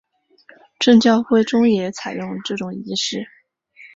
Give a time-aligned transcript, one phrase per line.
[0.79, 3.27] 正教会中也采用这种仪式。